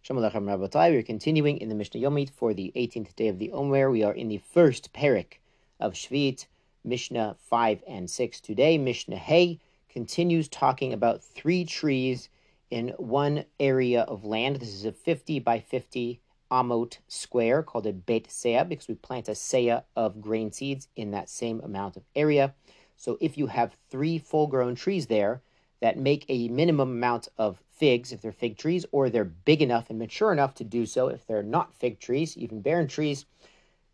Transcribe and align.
Shalom 0.00 0.22
Aleichem 0.22 0.44
Rabbatai. 0.44 0.92
We're 0.92 1.02
continuing 1.02 1.58
in 1.58 1.68
the 1.68 1.74
Mishnah 1.74 2.00
Yomit 2.00 2.30
for 2.30 2.54
the 2.54 2.72
18th 2.74 3.14
day 3.14 3.28
of 3.28 3.38
the 3.38 3.50
Omer. 3.52 3.90
We 3.90 4.04
are 4.04 4.12
in 4.12 4.28
the 4.28 4.38
first 4.38 4.92
perek 4.94 5.38
of 5.80 5.92
Shvit, 5.92 6.46
Mishnah 6.82 7.36
5 7.50 7.82
and 7.86 8.08
6. 8.08 8.40
Today, 8.40 8.78
Mishnah 8.78 9.18
Hay 9.18 9.58
continues 9.90 10.48
talking 10.48 10.94
about 10.94 11.22
three 11.22 11.64
trees 11.64 12.30
in 12.70 12.90
one 12.96 13.44
area 13.60 14.02
of 14.02 14.24
land. 14.24 14.56
This 14.56 14.72
is 14.72 14.86
a 14.86 14.92
50 14.92 15.40
by 15.40 15.60
50 15.60 16.20
amot 16.50 16.98
square 17.08 17.62
called 17.62 17.86
a 17.86 17.92
Beit 17.92 18.28
Seah 18.28 18.66
because 18.66 18.88
we 18.88 18.94
plant 18.94 19.28
a 19.28 19.32
seah 19.32 19.82
of 19.94 20.22
grain 20.22 20.52
seeds 20.52 20.88
in 20.96 21.10
that 21.10 21.28
same 21.28 21.60
amount 21.60 21.98
of 21.98 22.04
area. 22.16 22.54
So 22.96 23.18
if 23.20 23.36
you 23.36 23.48
have 23.48 23.76
three 23.90 24.16
full 24.16 24.46
grown 24.46 24.74
trees 24.74 25.08
there 25.08 25.42
that 25.80 25.98
make 25.98 26.24
a 26.28 26.48
minimum 26.48 26.90
amount 26.90 27.28
of 27.38 27.62
figs 27.70 28.12
if 28.12 28.20
they're 28.20 28.32
fig 28.32 28.56
trees, 28.56 28.84
or 28.90 29.08
they're 29.08 29.24
big 29.24 29.62
enough 29.62 29.90
and 29.90 29.98
mature 29.98 30.32
enough 30.32 30.54
to 30.54 30.64
do 30.64 30.84
so 30.84 31.08
if 31.08 31.26
they're 31.26 31.42
not 31.42 31.74
fig 31.74 32.00
trees, 32.00 32.36
even 32.36 32.60
barren 32.60 32.88
trees, 32.88 33.24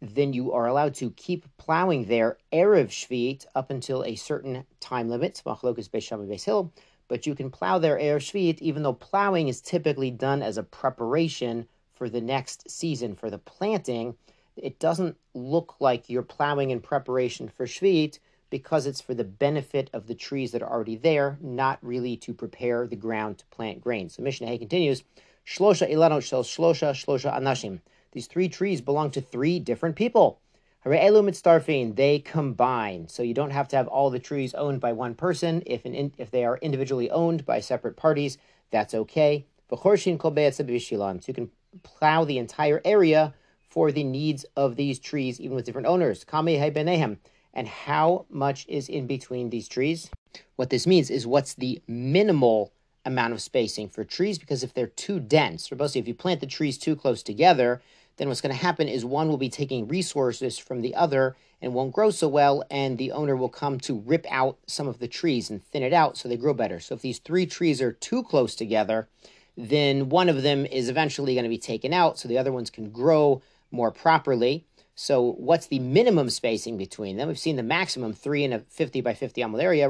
then 0.00 0.32
you 0.32 0.52
are 0.52 0.66
allowed 0.66 0.94
to 0.94 1.10
keep 1.12 1.46
plowing 1.56 2.04
there 2.04 2.38
Erev 2.52 2.88
Shvit 2.88 3.46
up 3.54 3.70
until 3.70 4.04
a 4.04 4.14
certain 4.14 4.64
time 4.80 5.08
limit, 5.08 5.42
Machlokas 5.44 5.88
Beis 5.88 6.08
Beis 6.10 6.44
Hillel, 6.44 6.72
but 7.08 7.26
you 7.26 7.34
can 7.34 7.50
plow 7.50 7.78
there 7.78 7.98
Erev 7.98 8.18
Shvit, 8.18 8.58
even 8.58 8.82
though 8.82 8.92
plowing 8.92 9.48
is 9.48 9.60
typically 9.60 10.10
done 10.10 10.42
as 10.42 10.58
a 10.58 10.62
preparation 10.62 11.66
for 11.92 12.08
the 12.08 12.20
next 12.20 12.70
season, 12.70 13.14
for 13.14 13.30
the 13.30 13.38
planting. 13.38 14.14
It 14.56 14.78
doesn't 14.78 15.16
look 15.34 15.76
like 15.80 16.08
you're 16.08 16.22
plowing 16.22 16.70
in 16.70 16.80
preparation 16.80 17.48
for 17.48 17.66
Shvit 17.66 18.18
because 18.50 18.86
it's 18.86 19.00
for 19.00 19.14
the 19.14 19.24
benefit 19.24 19.90
of 19.92 20.06
the 20.06 20.14
trees 20.14 20.52
that 20.52 20.62
are 20.62 20.70
already 20.70 20.96
there, 20.96 21.38
not 21.40 21.78
really 21.82 22.16
to 22.18 22.32
prepare 22.32 22.86
the 22.86 22.96
ground 22.96 23.38
to 23.38 23.46
plant 23.46 23.80
grain. 23.80 24.08
So 24.08 24.22
Mishnah 24.22 24.46
Hay 24.46 24.58
continues, 24.58 25.02
Shlosha 25.46 25.90
ilanot 25.90 26.22
shel 26.22 26.42
shlosha 26.42 26.90
shlosha 26.90 27.32
anashim. 27.32 27.80
These 28.12 28.26
three 28.26 28.48
trees 28.48 28.80
belong 28.80 29.10
to 29.12 29.20
three 29.20 29.60
different 29.60 29.96
people. 29.96 30.40
Elu 30.84 31.24
mitzdarfin, 31.24 31.96
they 31.96 32.20
combine. 32.20 33.08
So 33.08 33.22
you 33.22 33.34
don't 33.34 33.50
have 33.50 33.68
to 33.68 33.76
have 33.76 33.88
all 33.88 34.10
the 34.10 34.18
trees 34.18 34.54
owned 34.54 34.80
by 34.80 34.92
one 34.92 35.14
person. 35.14 35.62
If 35.66 35.84
an 35.84 36.12
if 36.16 36.30
they 36.30 36.44
are 36.44 36.58
individually 36.58 37.10
owned 37.10 37.44
by 37.44 37.60
separate 37.60 37.96
parties, 37.96 38.38
that's 38.70 38.94
okay. 38.94 39.46
V'chorshin 39.70 40.18
kol 40.18 40.32
So 40.32 41.24
you 41.26 41.34
can 41.34 41.50
plow 41.82 42.24
the 42.24 42.38
entire 42.38 42.80
area 42.84 43.34
for 43.68 43.90
the 43.90 44.04
needs 44.04 44.46
of 44.56 44.76
these 44.76 44.98
trees, 44.98 45.40
even 45.40 45.56
with 45.56 45.64
different 45.66 45.88
owners. 45.88 46.24
Kame 46.24 46.72
benehem 46.72 47.18
and 47.56 47.66
how 47.66 48.26
much 48.28 48.66
is 48.68 48.88
in 48.88 49.06
between 49.06 49.50
these 49.50 49.66
trees. 49.66 50.10
What 50.56 50.70
this 50.70 50.86
means 50.86 51.10
is 51.10 51.26
what's 51.26 51.54
the 51.54 51.80
minimal 51.88 52.70
amount 53.06 53.32
of 53.32 53.40
spacing 53.40 53.88
for 53.88 54.04
trees, 54.04 54.38
because 54.38 54.62
if 54.62 54.74
they're 54.74 54.86
too 54.86 55.18
dense, 55.18 55.72
or 55.72 55.76
mostly 55.76 56.00
if 56.00 56.06
you 56.06 56.14
plant 56.14 56.40
the 56.40 56.46
trees 56.46 56.76
too 56.76 56.94
close 56.94 57.22
together, 57.22 57.80
then 58.18 58.28
what's 58.28 58.42
going 58.42 58.54
to 58.54 58.60
happen 58.60 58.88
is 58.88 59.04
one 59.04 59.28
will 59.28 59.38
be 59.38 59.48
taking 59.48 59.88
resources 59.88 60.58
from 60.58 60.82
the 60.82 60.94
other 60.94 61.34
and 61.62 61.72
won't 61.72 61.94
grow 61.94 62.10
so 62.10 62.28
well, 62.28 62.62
and 62.70 62.98
the 62.98 63.10
owner 63.12 63.34
will 63.34 63.48
come 63.48 63.78
to 63.80 64.00
rip 64.00 64.26
out 64.30 64.58
some 64.66 64.86
of 64.86 64.98
the 64.98 65.08
trees 65.08 65.48
and 65.48 65.64
thin 65.64 65.82
it 65.82 65.94
out 65.94 66.18
so 66.18 66.28
they 66.28 66.36
grow 66.36 66.52
better. 66.52 66.78
So 66.78 66.94
if 66.94 67.00
these 67.00 67.18
three 67.18 67.46
trees 67.46 67.80
are 67.80 67.92
too 67.92 68.22
close 68.22 68.54
together, 68.54 69.08
then 69.56 70.10
one 70.10 70.28
of 70.28 70.42
them 70.42 70.66
is 70.66 70.90
eventually 70.90 71.34
going 71.34 71.44
to 71.44 71.48
be 71.48 71.56
taken 71.56 71.94
out 71.94 72.18
so 72.18 72.28
the 72.28 72.36
other 72.36 72.52
ones 72.52 72.68
can 72.68 72.90
grow 72.90 73.40
more 73.70 73.90
properly. 73.90 74.66
So 74.98 75.32
what's 75.32 75.66
the 75.66 75.78
minimum 75.78 76.30
spacing 76.30 76.78
between 76.78 77.18
them? 77.18 77.28
We've 77.28 77.38
seen 77.38 77.56
the 77.56 77.62
maximum 77.62 78.14
three 78.14 78.44
in 78.44 78.54
a 78.54 78.60
50 78.60 79.02
by 79.02 79.12
50 79.12 79.42
amel 79.42 79.60
area. 79.60 79.86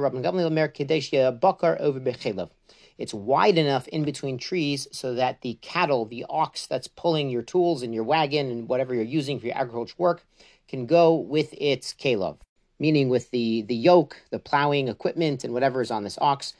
It's 2.98 3.14
wide 3.14 3.56
enough 3.56 3.86
in 3.88 4.04
between 4.04 4.36
trees 4.36 4.88
so 4.90 5.14
that 5.14 5.42
the 5.42 5.58
cattle, 5.62 6.06
the 6.06 6.26
ox 6.28 6.66
that's 6.66 6.88
pulling 6.88 7.30
your 7.30 7.42
tools 7.42 7.84
and 7.84 7.94
your 7.94 8.02
wagon 8.02 8.50
and 8.50 8.68
whatever 8.68 8.94
you're 8.94 9.04
using 9.04 9.38
for 9.38 9.46
your 9.46 9.56
agriculture 9.56 9.94
work 9.96 10.26
can 10.66 10.86
go 10.86 11.14
with 11.14 11.54
its 11.56 11.94
kalov, 11.94 12.38
meaning 12.80 13.08
with 13.08 13.30
the, 13.30 13.62
the 13.62 13.76
yoke, 13.76 14.16
the 14.30 14.40
plowing 14.40 14.88
equipment, 14.88 15.44
and 15.44 15.54
whatever 15.54 15.80
is 15.82 15.92
on 15.92 16.02
this 16.02 16.18
ox. 16.20 16.52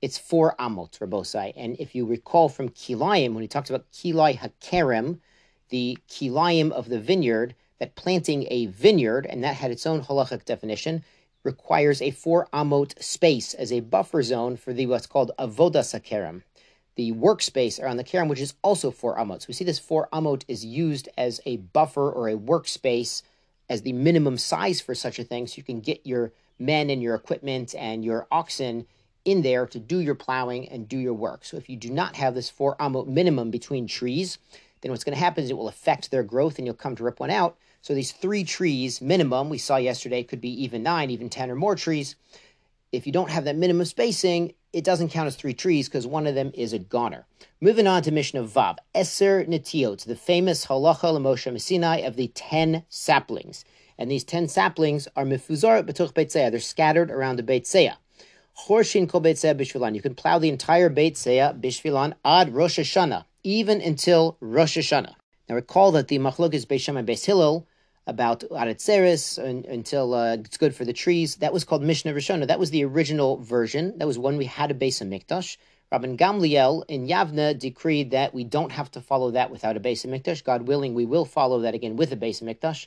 It's 0.00 0.16
four 0.16 0.54
amot, 0.58 0.98
Rabosai. 1.00 1.52
And 1.54 1.76
if 1.78 1.94
you 1.94 2.06
recall 2.06 2.48
from 2.48 2.70
Kilayim, 2.70 3.34
when 3.34 3.42
he 3.42 3.48
talks 3.48 3.68
about 3.68 3.92
Kilai 3.92 4.38
Hakerem, 4.38 5.18
the 5.68 5.98
Kilayim 6.08 6.70
of 6.70 6.88
the 6.88 6.98
vineyard, 6.98 7.54
that 7.80 7.96
planting 7.96 8.46
a 8.50 8.66
vineyard, 8.66 9.26
and 9.26 9.42
that 9.42 9.56
had 9.56 9.72
its 9.72 9.86
own 9.86 10.02
halachic 10.02 10.44
definition, 10.44 11.02
requires 11.42 12.00
a 12.00 12.10
four 12.10 12.46
amot 12.52 13.02
space 13.02 13.54
as 13.54 13.72
a 13.72 13.80
buffer 13.80 14.22
zone 14.22 14.56
for 14.56 14.72
the 14.72 14.86
what's 14.86 15.06
called 15.06 15.32
avoda 15.38 15.80
sakerem, 15.80 16.42
the 16.96 17.12
workspace 17.12 17.82
around 17.82 17.96
the 17.96 18.04
kerem, 18.04 18.28
which 18.28 18.40
is 18.40 18.54
also 18.62 18.90
four 18.90 19.16
amot. 19.16 19.40
So 19.40 19.46
we 19.48 19.54
see 19.54 19.64
this 19.64 19.78
four 19.78 20.08
amot 20.12 20.44
is 20.46 20.64
used 20.64 21.08
as 21.16 21.40
a 21.46 21.56
buffer 21.56 22.10
or 22.10 22.28
a 22.28 22.36
workspace 22.36 23.22
as 23.70 23.82
the 23.82 23.94
minimum 23.94 24.36
size 24.36 24.80
for 24.80 24.94
such 24.94 25.18
a 25.18 25.24
thing, 25.24 25.46
so 25.46 25.56
you 25.56 25.62
can 25.62 25.80
get 25.80 26.06
your 26.06 26.32
men 26.58 26.90
and 26.90 27.02
your 27.02 27.14
equipment 27.14 27.74
and 27.74 28.04
your 28.04 28.26
oxen 28.30 28.86
in 29.24 29.42
there 29.42 29.66
to 29.66 29.78
do 29.78 30.00
your 30.00 30.14
plowing 30.14 30.68
and 30.68 30.88
do 30.88 30.98
your 30.98 31.14
work. 31.14 31.44
So 31.44 31.56
if 31.56 31.70
you 31.70 31.76
do 31.76 31.90
not 31.90 32.16
have 32.16 32.34
this 32.34 32.50
four 32.50 32.76
amot 32.76 33.06
minimum 33.06 33.50
between 33.50 33.86
trees, 33.86 34.38
then 34.80 34.90
what's 34.90 35.04
going 35.04 35.16
to 35.16 35.22
happen 35.22 35.44
is 35.44 35.50
it 35.50 35.56
will 35.56 35.68
affect 35.68 36.10
their 36.10 36.22
growth 36.22 36.58
and 36.58 36.66
you'll 36.66 36.74
come 36.74 36.96
to 36.96 37.04
rip 37.04 37.20
one 37.20 37.30
out. 37.30 37.56
So 37.82 37.94
these 37.94 38.12
three 38.12 38.44
trees 38.44 39.00
minimum, 39.00 39.48
we 39.48 39.58
saw 39.58 39.76
yesterday, 39.76 40.22
could 40.22 40.40
be 40.40 40.62
even 40.62 40.82
nine, 40.82 41.10
even 41.10 41.28
10 41.28 41.50
or 41.50 41.56
more 41.56 41.76
trees. 41.76 42.16
If 42.92 43.06
you 43.06 43.12
don't 43.12 43.30
have 43.30 43.44
that 43.44 43.56
minimum 43.56 43.86
spacing, 43.86 44.54
it 44.72 44.84
doesn't 44.84 45.10
count 45.10 45.26
as 45.26 45.36
three 45.36 45.54
trees 45.54 45.88
because 45.88 46.06
one 46.06 46.26
of 46.26 46.34
them 46.34 46.50
is 46.54 46.72
a 46.72 46.78
goner. 46.78 47.26
Moving 47.60 47.86
on 47.86 48.02
to 48.02 48.10
Mishnah 48.10 48.44
Vav, 48.44 48.78
Eser 48.94 49.46
Netiot, 49.46 50.04
the 50.04 50.16
famous 50.16 50.66
halacha 50.66 51.12
l'Moshe 51.12 51.60
Sinai 51.60 51.98
of 51.98 52.16
the 52.16 52.28
10 52.28 52.84
saplings. 52.88 53.64
And 53.98 54.10
these 54.10 54.24
10 54.24 54.48
saplings 54.48 55.08
are 55.14 55.24
mifuzar 55.24 55.82
betuch 55.84 56.14
beitzeya. 56.14 56.50
They're 56.50 56.60
scattered 56.60 57.10
around 57.10 57.36
the 57.36 57.42
beitzeya. 57.42 57.96
Chorshin 58.66 59.08
kol 59.08 59.20
beitzeya 59.20 59.54
bishvilan. 59.54 59.94
You 59.94 60.02
can 60.02 60.14
plow 60.14 60.38
the 60.38 60.48
entire 60.48 60.90
beitzeya 60.90 61.60
bishvilan 61.60 62.14
ad 62.24 62.54
Rosh 62.54 62.78
Hashanah, 62.78 63.24
even 63.42 63.80
until 63.80 64.36
Rosh 64.40 64.78
Hashanah. 64.78 65.14
Now 65.48 65.54
recall 65.54 65.92
that 65.92 66.08
the 66.08 66.18
machlokes 66.18 66.66
Beis 66.66 66.80
Shammai 66.80 67.02
Beis 67.02 67.24
Hillel 67.24 67.66
about 68.06 68.40
Atzeres 68.50 69.38
until 69.38 70.14
uh, 70.14 70.34
it's 70.34 70.56
good 70.56 70.74
for 70.74 70.84
the 70.84 70.92
trees. 70.92 71.36
That 71.36 71.52
was 71.52 71.64
called 71.64 71.82
Mishnah 71.82 72.12
Rishona. 72.12 72.46
That 72.46 72.58
was 72.58 72.70
the 72.70 72.84
original 72.84 73.38
version. 73.38 73.98
That 73.98 74.06
was 74.06 74.18
when 74.18 74.36
we 74.36 74.46
had 74.46 74.70
a 74.70 74.74
Beis 74.74 75.00
HaMikdash. 75.02 75.56
Rabban 75.92 76.16
Gamliel 76.16 76.84
in 76.88 77.08
Yavna 77.08 77.58
decreed 77.58 78.12
that 78.12 78.32
we 78.32 78.44
don't 78.44 78.72
have 78.72 78.90
to 78.92 79.00
follow 79.00 79.32
that 79.32 79.50
without 79.50 79.76
a 79.76 79.80
Beis 79.80 80.06
HaMikdash. 80.06 80.44
God 80.44 80.62
willing, 80.62 80.94
we 80.94 81.04
will 81.04 81.24
follow 81.24 81.60
that 81.60 81.74
again 81.74 81.96
with 81.96 82.12
a 82.12 82.16
Beis 82.16 82.42
HaMikdash. 82.42 82.86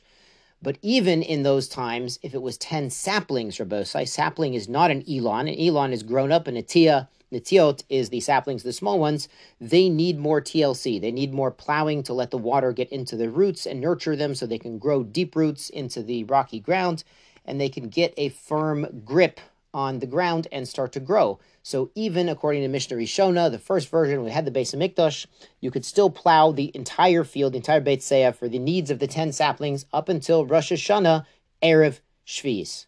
But 0.62 0.78
even 0.80 1.22
in 1.22 1.42
those 1.42 1.68
times, 1.68 2.18
if 2.22 2.32
it 2.32 2.40
was 2.40 2.56
10 2.56 2.88
saplings, 2.88 3.58
Rabbosai, 3.58 4.08
sapling 4.08 4.54
is 4.54 4.68
not 4.68 4.90
an 4.90 5.04
elon. 5.06 5.48
An 5.48 5.60
elon 5.60 5.92
is 5.92 6.02
grown 6.02 6.32
up 6.32 6.48
in 6.48 6.56
a 6.56 6.62
tia. 6.62 7.08
The 7.34 7.40
tiot 7.40 7.82
is 7.88 8.10
the 8.10 8.20
saplings, 8.20 8.62
the 8.62 8.72
small 8.72 9.00
ones. 9.00 9.28
They 9.60 9.88
need 9.88 10.20
more 10.20 10.40
TLC. 10.40 11.00
They 11.00 11.10
need 11.10 11.34
more 11.34 11.50
plowing 11.50 12.04
to 12.04 12.12
let 12.12 12.30
the 12.30 12.38
water 12.38 12.72
get 12.72 12.92
into 12.92 13.16
the 13.16 13.28
roots 13.28 13.66
and 13.66 13.80
nurture 13.80 14.14
them 14.14 14.36
so 14.36 14.46
they 14.46 14.56
can 14.56 14.78
grow 14.78 15.02
deep 15.02 15.34
roots 15.34 15.68
into 15.68 16.00
the 16.00 16.22
rocky 16.22 16.60
ground 16.60 17.02
and 17.44 17.60
they 17.60 17.68
can 17.68 17.88
get 17.88 18.14
a 18.16 18.28
firm 18.28 19.02
grip 19.04 19.40
on 19.74 19.98
the 19.98 20.06
ground 20.06 20.46
and 20.52 20.68
start 20.68 20.92
to 20.92 21.00
grow. 21.00 21.40
So 21.64 21.90
even 21.96 22.28
according 22.28 22.62
to 22.62 22.68
Mishnah 22.68 22.96
Rishona, 22.98 23.50
the 23.50 23.58
first 23.58 23.88
version, 23.88 24.22
we 24.22 24.30
had 24.30 24.44
the 24.44 24.52
Beis 24.52 24.72
HaMikdash, 24.72 25.26
you 25.60 25.72
could 25.72 25.84
still 25.84 26.10
plow 26.10 26.52
the 26.52 26.70
entire 26.72 27.24
field, 27.24 27.54
the 27.54 27.56
entire 27.56 27.80
Beit 27.80 27.98
Seah 27.98 28.32
for 28.32 28.48
the 28.48 28.60
needs 28.60 28.92
of 28.92 29.00
the 29.00 29.08
10 29.08 29.32
saplings 29.32 29.86
up 29.92 30.08
until 30.08 30.46
Rosh 30.46 30.70
Hashanah, 30.70 31.26
Erev 31.60 31.98
Shvi'is. 32.24 32.86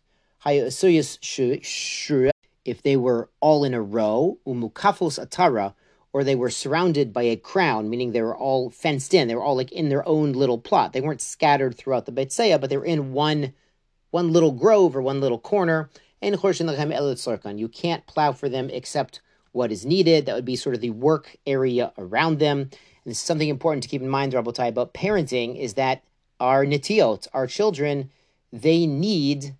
If 2.67 2.83
they 2.83 2.97
were 2.97 3.31
all 3.41 3.65
in 3.65 3.75
a 3.75 3.83
row, 3.83 4.39
umukafos 4.47 5.25
atara, 5.25 5.75
or 6.13 6.25
they 6.25 6.35
were 6.35 6.51
surrounded 6.51 7.13
by 7.13 7.23
a 7.25 7.37
crown, 7.37 7.91
meaning 7.91 8.13
they 8.13 8.23
were 8.23 8.37
all 8.37 8.71
fenced 8.71 9.13
in, 9.13 9.29
they 9.29 9.35
were 9.35 9.43
all 9.43 9.57
like 9.57 9.71
in 9.71 9.89
their 9.89 10.07
own 10.09 10.33
little 10.33 10.59
plot. 10.59 10.93
They 10.93 11.01
weren't 11.01 11.21
scattered 11.21 11.77
throughout 11.77 12.07
the 12.07 12.13
Beit 12.13 12.35
but 12.37 12.71
they 12.71 12.77
were 12.77 12.85
in 12.85 13.13
one, 13.13 13.53
one 14.11 14.33
little 14.33 14.53
grove 14.53 14.97
or 14.97 15.03
one 15.03 15.21
little 15.21 15.39
corner 15.39 15.91
And 16.23 17.61
you 17.61 17.69
can't 17.69 18.07
plow 18.07 18.33
for 18.33 18.49
them 18.49 18.71
except 18.71 19.21
what 19.53 19.71
is 19.71 19.85
needed. 19.85 20.27
That 20.27 20.35
would 20.35 20.45
be 20.45 20.57
sort 20.57 20.75
of 20.75 20.81
the 20.81 20.91
work 20.91 21.37
area 21.47 21.93
around 21.99 22.39
them. 22.39 22.61
And 22.61 22.71
this 23.05 23.19
is 23.19 23.25
something 23.25 23.49
important 23.49 23.83
to 23.83 23.89
keep 23.89 24.03
in 24.03 24.09
mind, 24.09 24.33
Rabbotai, 24.33 24.69
about 24.69 24.95
parenting 24.95 25.59
is 25.59 25.75
that 25.75 26.03
our 26.41 26.65
netiot, 26.65 27.29
our 27.33 27.47
children, 27.47 28.11
they 28.53 28.87
need 28.87 29.55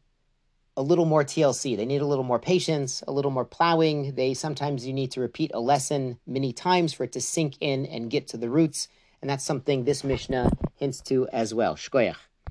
a 0.77 0.83
little 0.83 1.07
more 1.07 1.25
TLC. 1.25 1.77
They 1.77 1.87
need 1.87 2.03
a 2.03 2.07
little 2.07 2.25
more 2.25 2.39
patience, 2.39 3.03
a 3.09 3.13
little 3.13 3.31
more 3.31 3.45
plowing. 3.45 4.15
They 4.15 4.35
sometimes 4.35 4.87
you 4.87 4.93
need 4.93 5.11
to 5.13 5.21
repeat 5.21 5.51
a 5.55 5.61
lesson 5.61 6.19
many 6.27 6.53
times 6.53 6.93
for 6.93 7.05
it 7.05 7.13
to 7.13 7.21
sink 7.21 7.57
in 7.61 7.87
and 7.87 8.11
get 8.11 8.29
to 8.29 8.37
the 8.37 8.51
roots. 8.51 8.89
And 9.23 9.31
that's 9.31 9.45
something 9.45 9.85
this 9.85 10.05
Mishnah 10.05 10.51
hints 10.77 11.01
to 11.03 11.29
as 11.29 11.55
well. 11.55 11.77
Shkoyach. 11.77 12.26